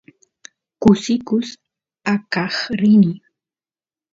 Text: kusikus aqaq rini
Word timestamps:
kusikus 0.81 1.47
aqaq 2.13 2.53
rini 2.79 3.13